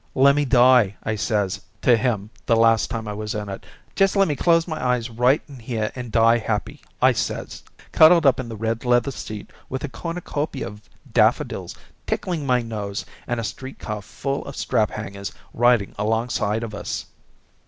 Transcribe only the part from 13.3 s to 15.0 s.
a street car full of strap